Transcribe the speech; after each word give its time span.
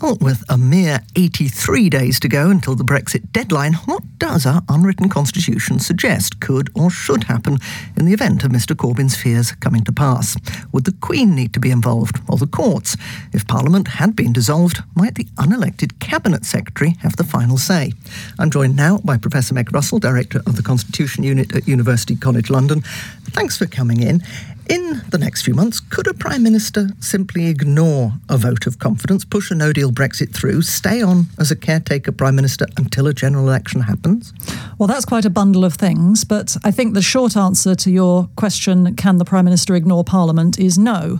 Well, 0.00 0.16
with 0.20 0.44
a 0.48 0.56
mere 0.56 1.00
83 1.16 1.90
days 1.90 2.20
to 2.20 2.28
go 2.28 2.50
until 2.50 2.76
the 2.76 2.84
Brexit 2.84 3.32
deadline, 3.32 3.72
what 3.74 4.02
does 4.18 4.46
our 4.46 4.62
unwritten 4.68 5.08
constitution 5.08 5.78
suggest 5.78 6.40
could 6.40 6.70
or 6.74 6.90
should 6.90 7.24
happen 7.24 7.58
in 7.96 8.04
the 8.04 8.12
event 8.12 8.44
of 8.44 8.50
Mr 8.50 8.74
Corbyn's 8.74 9.16
fears 9.16 9.52
coming 9.52 9.84
to 9.84 9.92
pass? 9.92 10.36
Would 10.72 10.84
the 10.84 10.96
Queen 11.00 11.34
need 11.34 11.52
to 11.54 11.60
be 11.60 11.70
involved, 11.70 12.20
or 12.28 12.36
the 12.36 12.46
courts? 12.46 12.96
If 13.32 13.46
Parliament 13.46 13.88
had 13.88 14.16
been 14.16 14.32
dissolved, 14.32 14.82
might 14.94 15.14
the 15.14 15.26
unelected 15.36 15.98
Cabinet 16.00 16.44
Secretary 16.44 16.96
have 17.00 17.16
the 17.16 17.24
final 17.24 17.58
say? 17.58 17.92
I'm 18.38 18.50
joined 18.50 18.76
now 18.76 18.98
by 18.98 19.16
Professor 19.16 19.54
Meg 19.54 19.72
Russell, 19.72 19.98
Director 19.98 20.40
of 20.46 20.56
the 20.56 20.62
Constitution 20.62 21.24
Unit 21.24 21.54
at 21.54 21.68
University 21.68 22.16
College 22.16 22.50
London. 22.50 22.82
Thanks 23.30 23.56
for 23.56 23.66
coming 23.66 24.02
in. 24.02 24.22
In 24.68 25.00
the 25.08 25.16
next 25.16 25.42
few 25.42 25.54
months, 25.54 25.80
could 25.80 26.06
a 26.06 26.12
Prime 26.12 26.42
Minister 26.42 26.88
simply 27.00 27.46
ignore 27.46 28.12
a 28.28 28.36
vote 28.36 28.66
of 28.66 28.78
confidence, 28.78 29.24
push 29.24 29.50
a 29.50 29.54
no 29.54 29.72
deal 29.72 29.90
Brexit 29.90 30.34
through, 30.34 30.60
stay 30.60 31.00
on 31.00 31.26
as 31.38 31.50
a 31.50 31.56
caretaker 31.56 32.12
Prime 32.12 32.36
Minister 32.36 32.66
until 32.76 33.06
a 33.06 33.14
general 33.14 33.48
election 33.48 33.80
happens? 33.80 34.07
Well, 34.78 34.86
that's 34.86 35.04
quite 35.04 35.24
a 35.24 35.30
bundle 35.30 35.64
of 35.64 35.74
things, 35.74 36.24
but 36.24 36.56
I 36.64 36.70
think 36.70 36.94
the 36.94 37.02
short 37.02 37.36
answer 37.36 37.74
to 37.74 37.90
your 37.90 38.28
question, 38.36 38.94
can 38.94 39.18
the 39.18 39.24
Prime 39.24 39.44
Minister 39.44 39.74
ignore 39.74 40.04
Parliament, 40.04 40.58
is 40.58 40.78
no 40.78 41.18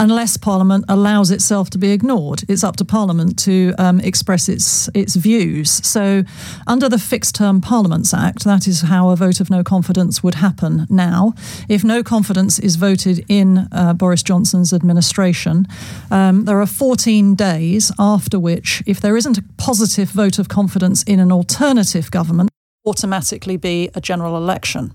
unless 0.00 0.38
Parliament 0.38 0.84
allows 0.88 1.30
itself 1.30 1.68
to 1.70 1.78
be 1.78 1.92
ignored. 1.92 2.42
It's 2.48 2.64
up 2.64 2.76
to 2.76 2.84
Parliament 2.84 3.38
to 3.40 3.74
um, 3.78 4.00
express 4.00 4.48
its 4.48 4.88
its 4.94 5.14
views. 5.14 5.70
So, 5.86 6.24
under 6.66 6.88
the 6.88 6.98
Fixed 6.98 7.34
Term 7.34 7.60
Parliaments 7.60 8.14
Act, 8.14 8.44
that 8.44 8.66
is 8.66 8.80
how 8.82 9.10
a 9.10 9.16
vote 9.16 9.40
of 9.40 9.50
no 9.50 9.62
confidence 9.62 10.22
would 10.22 10.36
happen 10.36 10.86
now. 10.88 11.34
If 11.68 11.84
no 11.84 12.02
confidence 12.02 12.58
is 12.58 12.76
voted 12.76 13.24
in 13.28 13.68
uh, 13.72 13.92
Boris 13.92 14.22
Johnson's 14.22 14.72
administration, 14.72 15.66
um, 16.10 16.46
there 16.46 16.60
are 16.60 16.66
14 16.66 17.34
days 17.34 17.92
after 17.98 18.40
which, 18.40 18.82
if 18.86 19.00
there 19.00 19.16
isn't 19.16 19.38
a 19.38 19.44
positive 19.58 20.08
vote 20.10 20.38
of 20.38 20.48
confidence 20.48 21.02
in 21.02 21.20
an 21.20 21.30
alternative 21.30 22.10
government, 22.10 22.48
automatically 22.86 23.58
be 23.58 23.90
a 23.94 24.00
general 24.00 24.36
election. 24.36 24.94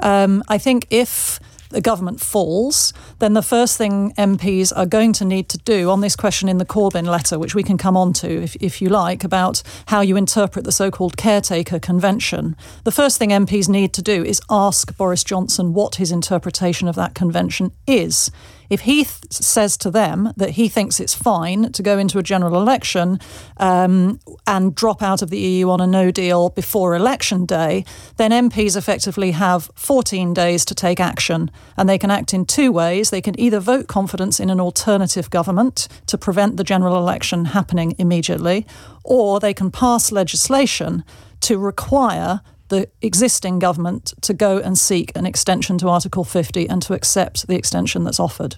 Um, 0.00 0.42
I 0.48 0.58
think 0.58 0.86
if 0.90 1.38
the 1.72 1.80
government 1.80 2.20
falls, 2.20 2.92
then 3.18 3.34
the 3.34 3.42
first 3.42 3.76
thing 3.76 4.12
MPs 4.18 4.72
are 4.76 4.86
going 4.86 5.12
to 5.14 5.24
need 5.24 5.48
to 5.48 5.58
do 5.58 5.90
on 5.90 6.00
this 6.00 6.16
question 6.16 6.48
in 6.48 6.58
the 6.58 6.64
Corbyn 6.64 7.06
letter, 7.06 7.38
which 7.38 7.54
we 7.54 7.62
can 7.62 7.78
come 7.78 7.96
on 7.96 8.12
to 8.14 8.42
if, 8.42 8.56
if 8.56 8.80
you 8.80 8.88
like, 8.88 9.24
about 9.24 9.62
how 9.86 10.00
you 10.00 10.16
interpret 10.16 10.64
the 10.64 10.72
so 10.72 10.90
called 10.90 11.16
caretaker 11.16 11.78
convention, 11.78 12.56
the 12.84 12.92
first 12.92 13.18
thing 13.18 13.30
MPs 13.30 13.68
need 13.68 13.92
to 13.94 14.02
do 14.02 14.24
is 14.24 14.40
ask 14.50 14.96
Boris 14.96 15.24
Johnson 15.24 15.72
what 15.74 15.96
his 15.96 16.12
interpretation 16.12 16.88
of 16.88 16.94
that 16.96 17.14
convention 17.14 17.72
is. 17.86 18.30
If 18.72 18.80
he 18.80 19.04
th- 19.04 19.30
says 19.30 19.76
to 19.76 19.90
them 19.90 20.32
that 20.38 20.52
he 20.52 20.66
thinks 20.66 20.98
it's 20.98 21.12
fine 21.12 21.72
to 21.72 21.82
go 21.82 21.98
into 21.98 22.16
a 22.16 22.22
general 22.22 22.54
election 22.54 23.20
um, 23.58 24.18
and 24.46 24.74
drop 24.74 25.02
out 25.02 25.20
of 25.20 25.28
the 25.28 25.38
EU 25.38 25.68
on 25.68 25.82
a 25.82 25.86
no 25.86 26.10
deal 26.10 26.48
before 26.48 26.94
election 26.94 27.44
day, 27.44 27.84
then 28.16 28.30
MPs 28.30 28.74
effectively 28.74 29.32
have 29.32 29.70
14 29.74 30.32
days 30.32 30.64
to 30.64 30.74
take 30.74 31.00
action. 31.00 31.50
And 31.76 31.86
they 31.86 31.98
can 31.98 32.10
act 32.10 32.32
in 32.32 32.46
two 32.46 32.72
ways. 32.72 33.10
They 33.10 33.20
can 33.20 33.38
either 33.38 33.60
vote 33.60 33.88
confidence 33.88 34.40
in 34.40 34.48
an 34.48 34.58
alternative 34.58 35.28
government 35.28 35.86
to 36.06 36.16
prevent 36.16 36.56
the 36.56 36.64
general 36.64 36.96
election 36.96 37.44
happening 37.44 37.94
immediately, 37.98 38.66
or 39.04 39.38
they 39.38 39.52
can 39.52 39.70
pass 39.70 40.10
legislation 40.10 41.04
to 41.40 41.58
require 41.58 42.40
the 42.72 42.88
existing 43.02 43.58
government 43.58 44.14
to 44.22 44.32
go 44.32 44.56
and 44.56 44.78
seek 44.78 45.12
an 45.14 45.26
extension 45.26 45.76
to 45.76 45.88
Article 45.90 46.24
50 46.24 46.66
and 46.70 46.80
to 46.80 46.94
accept 46.94 47.46
the 47.46 47.54
extension 47.54 48.02
that's 48.04 48.18
offered. 48.18 48.56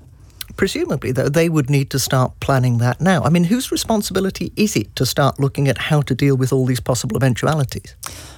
Presumably, 0.56 1.10
though, 1.10 1.28
they 1.28 1.48
would 1.48 1.68
need 1.68 1.90
to 1.90 1.98
start 1.98 2.38
planning 2.38 2.78
that 2.78 3.00
now. 3.00 3.24
I 3.24 3.28
mean, 3.28 3.44
whose 3.44 3.72
responsibility 3.72 4.52
is 4.54 4.76
it 4.76 4.94
to 4.94 5.04
start 5.04 5.40
looking 5.40 5.66
at 5.66 5.78
how 5.78 6.00
to 6.02 6.14
deal 6.14 6.36
with 6.36 6.52
all 6.52 6.64
these 6.64 6.78
possible 6.78 7.16
eventualities? 7.16 7.96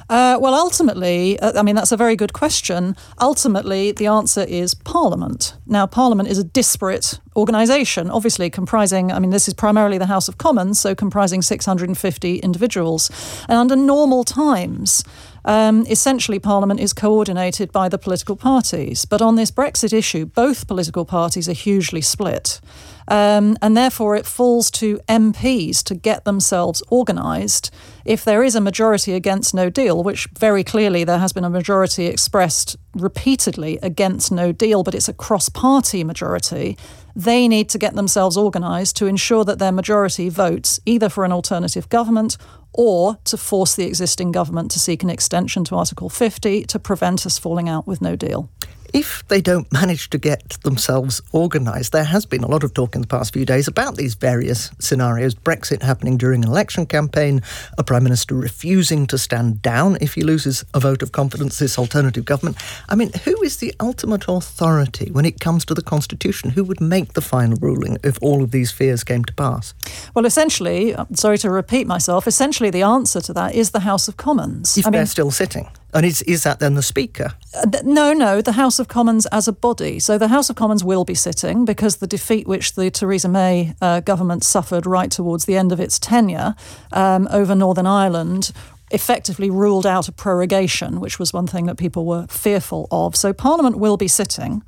Uh, 0.09 0.39
well, 0.41 0.55
ultimately, 0.55 1.39
uh, 1.41 1.59
I 1.59 1.63
mean, 1.63 1.75
that's 1.75 1.93
a 1.93 1.97
very 1.97 2.17
good 2.17 2.33
question. 2.33 2.97
Ultimately, 3.21 3.93
the 3.93 4.07
answer 4.07 4.45
is 4.45 4.73
Parliament. 4.73 5.57
Now, 5.67 5.87
Parliament 5.87 6.29
is 6.29 6.39
a 6.39 6.45
disparate 6.45 7.21
organisation, 7.35 8.11
obviously 8.11 8.49
comprising, 8.49 9.13
I 9.13 9.19
mean, 9.19 9.31
this 9.31 9.49
is 9.49 9.53
primarily 9.53 9.99
the 9.99 10.07
House 10.07 10.29
of 10.29 10.39
Commons, 10.39 10.79
so 10.79 10.95
comprising 10.95 11.43
650 11.43 12.39
individuals. 12.39 13.11
And 13.49 13.59
under 13.59 13.77
normal 13.77 14.25
times, 14.25 15.05
um, 15.47 15.87
essentially, 15.87 16.39
Parliament 16.39 16.81
is 16.81 16.93
coordinated 16.93 17.71
by 17.73 17.89
the 17.89 17.99
political 17.99 18.37
parties. 18.37 19.05
But 19.05 19.23
on 19.23 19.37
this 19.37 19.53
Brexit 19.53 19.93
issue, 19.93 20.27
both 20.27 20.67
political 20.67 21.05
parties 21.05 21.49
are 21.49 21.53
hugely 21.53 22.01
split. 22.01 22.61
Um, 23.09 23.57
and 23.63 23.77
therefore, 23.77 24.17
it 24.17 24.27
falls 24.27 24.71
to 24.73 24.99
MPs 25.09 25.83
to 25.85 25.95
get 25.95 26.25
themselves 26.25 26.83
organised. 26.91 27.73
If 28.05 28.25
there 28.25 28.43
is 28.43 28.55
a 28.55 28.61
majority 28.61 29.13
against 29.15 29.55
no 29.55 29.71
deal, 29.71 30.03
which 30.03 30.29
very 30.39 30.65
clearly 30.65 31.05
there 31.05 31.19
has 31.19 31.33
been 31.33 31.45
a 31.45 31.51
majority 31.51 32.07
expressed 32.07 32.77
repeatedly 32.95 33.79
against 33.83 34.33
no 34.33 34.53
deal, 34.53 34.83
but 34.83 34.95
it's 34.95 35.09
a 35.09 35.13
cross 35.13 35.49
party 35.49 36.03
majority, 36.03 36.77
they 37.15 37.49
need 37.49 37.69
to 37.71 37.79
get 37.79 37.95
themselves 37.95 38.37
organised 38.37 38.97
to 38.97 39.07
ensure 39.07 39.45
that 39.45 39.59
their 39.59 39.73
majority 39.73 40.29
votes 40.29 40.81
either 40.85 41.09
for 41.09 41.25
an 41.25 41.33
alternative 41.33 41.89
government 41.89 42.37
or 42.73 43.19
to 43.25 43.37
force 43.37 43.75
the 43.75 43.87
existing 43.87 44.33
government 44.33 44.71
to 44.71 44.79
seek 44.79 45.03
an 45.03 45.09
extension 45.09 45.65
to 45.65 45.75
Article 45.75 46.11
50 46.11 46.65
to 46.65 46.79
prevent 46.79 47.25
us 47.25 47.39
falling 47.39 47.69
out 47.69 47.87
with 47.87 48.03
no 48.03 48.17
deal 48.17 48.51
if 48.97 49.29
they 49.29 49.43
don't 49.43 49.71
manage 49.71 50.09
to 50.09 50.17
get 50.17 50.57
themselves 50.63 51.21
organised, 51.35 51.93
there 51.93 52.03
has 52.03 52.25
been 52.25 52.43
a 52.43 52.49
lot 52.49 52.65
of 52.65 52.73
talk 52.73 52.95
in 52.95 53.03
the 53.03 53.07
past 53.07 53.35
few 53.35 53.45
days 53.45 53.69
about 53.69 53.97
these 53.97 54.15
various 54.15 54.71
scenarios 54.79 55.35
Brexit 55.35 55.83
happening 55.83 56.17
during 56.17 56.43
an 56.43 56.49
election 56.49 56.87
campaign, 56.87 57.43
a 57.77 57.85
Prime 57.85 58.03
Minister 58.03 58.35
refusing 58.35 59.07
to 59.09 59.19
stand 59.19 59.61
down 59.61 59.99
if 60.01 60.15
he 60.15 60.23
loses 60.23 60.65
a 60.73 60.81
vote 60.81 61.03
of 61.03 61.13
confidence, 61.13 61.59
this 61.59 61.79
alternative 61.79 62.25
government. 62.25 62.57
I 62.89 62.95
mean, 62.95 63.13
who 63.25 63.43
is 63.43 63.59
the 63.59 63.75
ultimate 63.81 64.25
authority 64.29 65.11
when 65.11 65.27
it 65.27 65.41
comes 65.41 65.67
to 65.67 65.75
the 65.75 65.83
Constitution? 65.83 66.49
Who 66.51 66.65
would 66.65 66.81
make 66.81 67.13
the 67.13 67.21
final 67.21 67.59
ruling 67.61 67.99
if 68.03 68.17
all 68.23 68.43
of 68.43 68.51
these 68.51 68.73
fears 68.73 69.05
came 69.05 69.27
to 69.27 69.35
pass? 69.35 69.75
Well, 70.15 70.25
essentially, 70.25 70.97
I'm 70.97 71.15
sorry 71.17 71.37
to 71.39 71.51
repeat 71.51 71.87
myself, 71.87 72.27
essentially 72.27 72.71
the 72.71 72.83
answer 72.83 73.21
to 73.21 73.35
that 73.35 73.55
is 73.55 73.73
the 73.73 73.81
House 73.81 74.09
of 74.09 74.17
Commons. 74.17 74.79
If 74.79 74.87
I 74.87 74.91
they're 74.91 75.01
mean, 75.03 75.07
still 75.07 75.31
sitting. 75.31 75.69
And 75.97 76.05
is, 76.05 76.21
is 76.23 76.43
that 76.43 76.59
then 76.59 76.75
the 76.75 76.83
Speaker? 76.83 77.33
Uh, 77.55 77.65
no, 77.83 78.13
no, 78.13 78.43
the 78.43 78.53
House 78.53 78.79
of 78.79 78.87
Commons 78.87 79.25
as 79.33 79.49
a 79.49 79.53
body. 79.53 79.99
So 79.99 80.19
the 80.19 80.29
House 80.29 80.51
of 80.51 80.57
Commons 80.57 80.85
will 80.85 81.07
be 81.07 81.15
sitting 81.15 81.65
because 81.65 81.97
the 81.97 82.07
defeat 82.07 82.47
which 82.47 82.75
the 82.75 82.91
Theresa 82.91 83.29
May 83.31 83.75
uh, 83.81 84.01
government 84.01 84.45
suffered 84.45 84.85
right 84.85 85.11
towards 85.11 85.47
the 85.47 85.57
end 85.57 85.73
of 85.73 85.81
its 85.81 85.99
tenure 85.99 86.55
um, 86.93 87.27
over 87.31 87.55
Northern 87.55 87.87
Ireland 87.87 88.53
effectively 88.91 89.51
ruled 89.51 89.87
out 89.87 90.09
a 90.09 90.13
prorogation, 90.13 91.01
which 91.01 91.19
was 91.19 91.33
one 91.33 91.47
thing 91.47 91.67
that 91.67 91.77
people 91.77 92.05
were 92.05 92.27
fearful 92.29 92.87
of. 92.91 93.17
So 93.17 93.33
Parliament 93.33 93.77
will 93.77 93.97
be 93.97 94.09
sitting. 94.09 94.63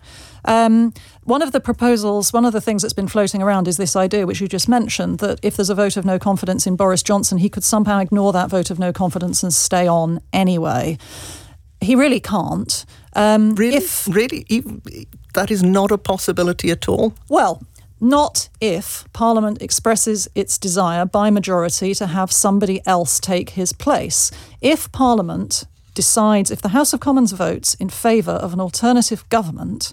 Um, 0.45 0.93
one 1.25 1.43
of 1.43 1.53
the 1.53 1.61
proposals, 1.61 2.33
one 2.33 2.45
of 2.45 2.53
the 2.53 2.61
things 2.61 2.83
that's 2.83 2.95
been 2.95 3.09
floating 3.09 3.43
around 3.43 3.69
is 3.69 3.77
this 3.77 3.95
idea, 3.95 4.27
which 4.27 4.41
you 4.41 4.49
just 4.49 4.69
mentioned, 4.69 5.19
that 5.19 5.39
if 5.43 5.57
there's 5.57 5.71
a 5.71 5.75
vote 5.75 5.97
of 5.97 6.05
no 6.05 6.19
confidence 6.19 6.67
in 6.67 6.75
Boris 6.75 7.03
Johnson, 7.03 7.39
he 7.39 7.49
could 7.49 7.65
somehow 7.65 8.01
ignore 8.01 8.33
that 8.33 8.51
vote 8.51 8.71
of 8.71 8.79
no 8.79 8.93
confidence 8.93 9.43
and 9.43 9.53
stay 9.53 9.87
on 9.87 10.21
anyway. 10.33 10.99
He 11.81 11.95
really 11.95 12.21
can't. 12.21 12.85
Um, 13.15 13.55
really, 13.55 13.77
if, 13.77 14.09
really, 14.09 14.47
that 15.35 15.51
is 15.51 15.63
not 15.63 15.93
a 15.93 15.99
possibility 15.99 16.71
at 16.71 16.89
all. 16.89 17.15
Well, 17.29 17.63
not 18.01 18.49
if 18.61 19.05
Parliament 19.13 19.63
expresses 19.63 20.29
its 20.35 20.59
desire 20.59 21.05
by 21.05 21.31
majority 21.31 21.95
to 21.95 22.07
have 22.07 22.33
somebody 22.33 22.81
else 22.87 23.19
take 23.21 23.51
his 23.51 23.73
place. 23.73 24.31
If 24.61 24.91
Parliament 24.93 25.65
decides, 25.95 26.51
if 26.51 26.63
the 26.63 26.69
House 26.69 26.93
of 26.93 27.01
Commons 27.01 27.33
votes 27.33 27.75
in 27.75 27.89
favour 27.89 28.33
of 28.33 28.53
an 28.53 28.61
alternative 28.61 29.29
government, 29.29 29.93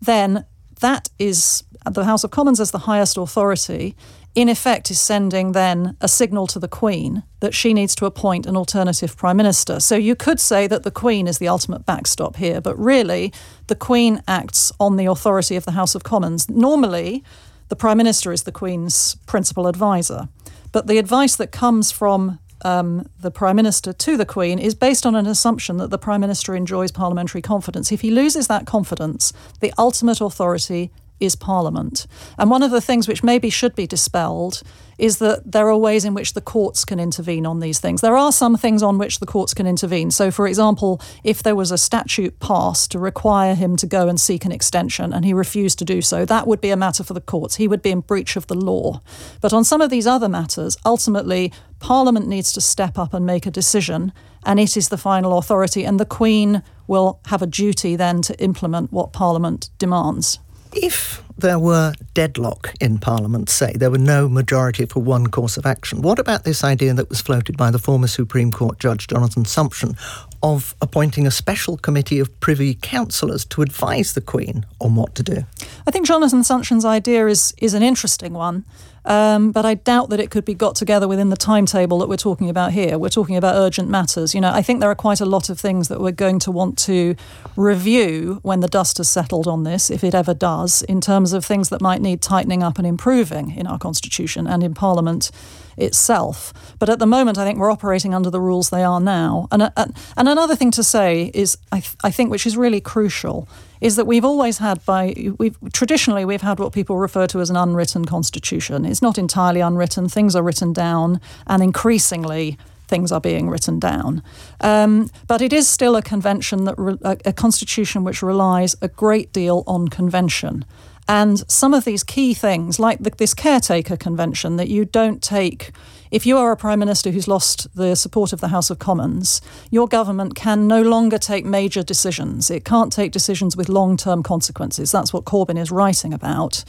then 0.00 0.44
that 0.80 1.08
is 1.18 1.64
the 1.90 2.04
House 2.04 2.24
of 2.24 2.30
Commons 2.30 2.60
as 2.60 2.72
the 2.72 2.80
highest 2.80 3.16
authority, 3.16 3.96
in 4.34 4.50
effect, 4.50 4.90
is 4.90 5.00
sending 5.00 5.52
then 5.52 5.96
a 6.02 6.08
signal 6.08 6.46
to 6.48 6.58
the 6.58 6.68
Queen 6.68 7.22
that 7.40 7.54
she 7.54 7.72
needs 7.72 7.94
to 7.94 8.04
appoint 8.04 8.44
an 8.44 8.54
alternative 8.54 9.16
Prime 9.16 9.38
Minister. 9.38 9.80
So 9.80 9.96
you 9.96 10.14
could 10.14 10.40
say 10.40 10.66
that 10.66 10.82
the 10.82 10.90
Queen 10.90 11.26
is 11.26 11.38
the 11.38 11.48
ultimate 11.48 11.86
backstop 11.86 12.36
here, 12.36 12.60
but 12.60 12.78
really, 12.78 13.32
the 13.68 13.74
Queen 13.74 14.22
acts 14.28 14.72
on 14.78 14.96
the 14.96 15.06
authority 15.06 15.56
of 15.56 15.64
the 15.64 15.72
House 15.72 15.94
of 15.94 16.04
Commons. 16.04 16.50
Normally, 16.50 17.24
the 17.68 17.76
Prime 17.76 17.98
Minister 17.98 18.32
is 18.32 18.44
the 18.44 18.52
Queen's 18.52 19.16
principal 19.26 19.66
advisor. 19.66 20.28
But 20.72 20.86
the 20.86 20.98
advice 20.98 21.36
that 21.36 21.52
comes 21.52 21.90
from 21.90 22.38
um, 22.64 23.08
the 23.20 23.30
Prime 23.30 23.56
Minister 23.56 23.92
to 23.92 24.16
the 24.16 24.26
Queen 24.26 24.58
is 24.58 24.74
based 24.74 25.06
on 25.06 25.14
an 25.14 25.26
assumption 25.26 25.76
that 25.78 25.90
the 25.90 25.98
Prime 25.98 26.20
Minister 26.20 26.54
enjoys 26.54 26.90
parliamentary 26.90 27.42
confidence. 27.42 27.92
If 27.92 28.00
he 28.00 28.10
loses 28.10 28.46
that 28.48 28.66
confidence, 28.66 29.32
the 29.60 29.72
ultimate 29.78 30.20
authority 30.20 30.90
is 31.20 31.36
Parliament. 31.36 32.06
And 32.38 32.50
one 32.50 32.62
of 32.62 32.70
the 32.70 32.80
things 32.80 33.08
which 33.08 33.22
maybe 33.22 33.50
should 33.50 33.74
be 33.74 33.86
dispelled 33.86 34.62
is 34.98 35.18
that 35.18 35.50
there 35.50 35.68
are 35.68 35.76
ways 35.76 36.04
in 36.04 36.14
which 36.14 36.32
the 36.32 36.40
courts 36.40 36.84
can 36.84 36.98
intervene 36.98 37.44
on 37.44 37.60
these 37.60 37.78
things. 37.78 38.00
There 38.00 38.16
are 38.16 38.32
some 38.32 38.56
things 38.56 38.82
on 38.82 38.96
which 38.98 39.20
the 39.20 39.26
courts 39.26 39.52
can 39.52 39.66
intervene. 39.66 40.10
So, 40.10 40.30
for 40.30 40.46
example, 40.46 41.00
if 41.22 41.42
there 41.42 41.54
was 41.54 41.70
a 41.70 41.78
statute 41.78 42.40
passed 42.40 42.90
to 42.92 42.98
require 42.98 43.54
him 43.54 43.76
to 43.76 43.86
go 43.86 44.08
and 44.08 44.18
seek 44.18 44.44
an 44.44 44.52
extension 44.52 45.12
and 45.12 45.24
he 45.24 45.34
refused 45.34 45.78
to 45.80 45.84
do 45.84 46.00
so, 46.00 46.24
that 46.24 46.46
would 46.46 46.60
be 46.60 46.70
a 46.70 46.76
matter 46.76 47.04
for 47.04 47.12
the 47.12 47.20
courts. 47.20 47.56
He 47.56 47.68
would 47.68 47.82
be 47.82 47.90
in 47.90 48.00
breach 48.00 48.36
of 48.36 48.46
the 48.46 48.54
law. 48.54 49.02
But 49.40 49.52
on 49.52 49.64
some 49.64 49.80
of 49.80 49.90
these 49.90 50.06
other 50.06 50.28
matters, 50.28 50.78
ultimately, 50.84 51.52
Parliament 51.78 52.26
needs 52.26 52.52
to 52.54 52.60
step 52.60 52.98
up 52.98 53.12
and 53.12 53.26
make 53.26 53.44
a 53.44 53.50
decision, 53.50 54.12
and 54.44 54.58
it 54.58 54.76
is 54.76 54.88
the 54.88 54.96
final 54.96 55.36
authority, 55.36 55.84
and 55.84 56.00
the 56.00 56.06
Queen 56.06 56.62
will 56.86 57.20
have 57.26 57.42
a 57.42 57.46
duty 57.46 57.96
then 57.96 58.22
to 58.22 58.40
implement 58.40 58.92
what 58.92 59.12
Parliament 59.12 59.68
demands. 59.76 60.38
If 60.76 61.25
there 61.38 61.58
were 61.58 61.92
deadlock 62.14 62.72
in 62.80 62.98
Parliament, 62.98 63.48
say, 63.48 63.72
there 63.74 63.90
were 63.90 63.98
no 63.98 64.28
majority 64.28 64.86
for 64.86 65.00
one 65.00 65.26
course 65.26 65.56
of 65.56 65.66
action, 65.66 66.02
what 66.02 66.18
about 66.18 66.44
this 66.44 66.64
idea 66.64 66.94
that 66.94 67.08
was 67.08 67.20
floated 67.20 67.56
by 67.56 67.70
the 67.70 67.78
former 67.78 68.06
Supreme 68.06 68.50
Court 68.50 68.78
Judge 68.78 69.06
Jonathan 69.06 69.44
Sumption 69.44 69.96
of 70.42 70.74
appointing 70.80 71.26
a 71.26 71.30
special 71.30 71.76
committee 71.76 72.18
of 72.18 72.40
privy 72.40 72.74
councillors 72.74 73.44
to 73.46 73.62
advise 73.62 74.12
the 74.12 74.20
Queen 74.20 74.64
on 74.80 74.94
what 74.94 75.14
to 75.14 75.22
do? 75.22 75.44
I 75.86 75.90
think 75.90 76.06
Jonathan 76.06 76.42
Sumption's 76.42 76.84
idea 76.84 77.26
is, 77.26 77.54
is 77.58 77.74
an 77.74 77.82
interesting 77.82 78.32
one. 78.32 78.64
Um, 79.06 79.52
but 79.52 79.64
I 79.64 79.74
doubt 79.74 80.10
that 80.10 80.18
it 80.18 80.30
could 80.30 80.44
be 80.44 80.54
got 80.54 80.74
together 80.74 81.06
within 81.06 81.30
the 81.30 81.36
timetable 81.36 81.98
that 81.98 82.08
we're 82.08 82.16
talking 82.16 82.50
about 82.50 82.72
here. 82.72 82.98
We're 82.98 83.08
talking 83.08 83.36
about 83.36 83.54
urgent 83.54 83.88
matters. 83.88 84.34
You 84.34 84.40
know, 84.40 84.50
I 84.50 84.62
think 84.62 84.80
there 84.80 84.90
are 84.90 84.96
quite 84.96 85.20
a 85.20 85.24
lot 85.24 85.48
of 85.48 85.60
things 85.60 85.88
that 85.88 86.00
we're 86.00 86.10
going 86.10 86.40
to 86.40 86.50
want 86.50 86.76
to 86.80 87.14
review 87.54 88.40
when 88.42 88.60
the 88.60 88.68
dust 88.68 88.98
has 88.98 89.08
settled 89.08 89.46
on 89.46 89.62
this, 89.62 89.90
if 89.90 90.02
it 90.02 90.14
ever 90.14 90.34
does, 90.34 90.82
in 90.82 91.00
terms 91.26 91.32
of 91.32 91.44
things 91.44 91.70
that 91.70 91.80
might 91.80 92.00
need 92.00 92.22
tightening 92.22 92.62
up 92.62 92.78
and 92.78 92.86
improving 92.86 93.56
in 93.56 93.66
our 93.66 93.78
constitution 93.78 94.46
and 94.46 94.62
in 94.62 94.74
Parliament 94.74 95.32
itself. 95.76 96.52
But 96.78 96.88
at 96.88 97.00
the 97.00 97.06
moment, 97.06 97.36
I 97.36 97.44
think 97.44 97.58
we're 97.58 97.72
operating 97.72 98.14
under 98.14 98.30
the 98.30 98.40
rules 98.40 98.70
they 98.70 98.84
are 98.84 99.00
now. 99.00 99.48
And, 99.50 99.62
uh, 99.62 99.70
and 100.16 100.28
another 100.28 100.54
thing 100.54 100.70
to 100.72 100.84
say 100.84 101.32
is, 101.34 101.58
I, 101.72 101.80
th- 101.80 101.96
I 102.04 102.12
think, 102.12 102.30
which 102.30 102.46
is 102.46 102.56
really 102.56 102.80
crucial, 102.80 103.48
is 103.80 103.96
that 103.96 104.06
we've 104.06 104.24
always 104.24 104.58
had 104.58 104.84
by 104.86 105.14
we've 105.38 105.58
traditionally 105.72 106.24
we've 106.24 106.42
had 106.42 106.58
what 106.58 106.72
people 106.72 106.96
refer 106.96 107.26
to 107.26 107.40
as 107.40 107.50
an 107.50 107.56
unwritten 107.56 108.04
constitution. 108.04 108.86
It's 108.86 109.02
not 109.02 109.18
entirely 109.18 109.60
unwritten; 109.60 110.08
things 110.08 110.34
are 110.34 110.42
written 110.42 110.72
down, 110.72 111.20
and 111.46 111.62
increasingly 111.62 112.56
things 112.88 113.12
are 113.12 113.20
being 113.20 113.50
written 113.50 113.78
down. 113.78 114.22
Um, 114.60 115.10
but 115.26 115.40
it 115.42 115.52
is 115.52 115.68
still 115.68 115.96
a 115.96 116.02
convention 116.02 116.64
that 116.64 116.74
re- 116.78 116.98
a, 117.02 117.16
a 117.26 117.32
constitution 117.32 118.04
which 118.04 118.22
relies 118.22 118.76
a 118.80 118.88
great 118.88 119.32
deal 119.32 119.62
on 119.66 119.88
convention. 119.88 120.64
And 121.08 121.48
some 121.50 121.72
of 121.72 121.84
these 121.84 122.02
key 122.02 122.34
things, 122.34 122.78
like 122.78 122.98
the, 122.98 123.10
this 123.10 123.34
caretaker 123.34 123.96
convention, 123.96 124.56
that 124.56 124.68
you 124.68 124.84
don't 124.84 125.22
take, 125.22 125.70
if 126.10 126.26
you 126.26 126.36
are 126.36 126.50
a 126.50 126.56
prime 126.56 126.80
minister 126.80 127.10
who's 127.10 127.28
lost 127.28 127.68
the 127.76 127.94
support 127.94 128.32
of 128.32 128.40
the 128.40 128.48
House 128.48 128.70
of 128.70 128.78
Commons, 128.78 129.40
your 129.70 129.86
government 129.86 130.34
can 130.34 130.66
no 130.66 130.82
longer 130.82 131.18
take 131.18 131.44
major 131.44 131.82
decisions. 131.82 132.50
It 132.50 132.64
can't 132.64 132.92
take 132.92 133.12
decisions 133.12 133.56
with 133.56 133.68
long 133.68 133.96
term 133.96 134.22
consequences. 134.22 134.90
That's 134.90 135.12
what 135.12 135.24
Corbyn 135.24 135.58
is 135.58 135.70
writing 135.70 136.12
about. 136.12 136.64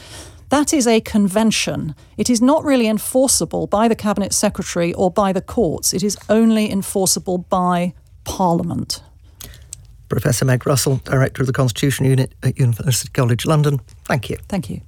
That 0.50 0.72
is 0.72 0.88
a 0.88 1.02
convention. 1.02 1.94
It 2.16 2.30
is 2.30 2.42
not 2.42 2.64
really 2.64 2.88
enforceable 2.88 3.68
by 3.68 3.88
the 3.88 3.96
Cabinet 3.96 4.34
Secretary 4.34 4.94
or 4.94 5.12
by 5.12 5.34
the 5.34 5.42
courts. 5.42 5.94
It 5.94 6.04
is 6.04 6.18
only 6.30 6.72
enforceable 6.72 7.40
by 7.40 7.94
Parliament. 8.24 9.02
Professor 10.10 10.46
Meg 10.46 10.66
Russell, 10.66 10.98
Director 11.04 11.44
of 11.44 11.48
the 11.48 11.54
Constitution 11.54 12.06
Unit 12.06 12.34
at 12.44 12.58
University 12.60 13.10
College 13.14 13.46
London. 13.46 13.80
Thank 14.06 14.30
you. 14.30 14.38
Thank 14.48 14.70
you. 14.70 14.82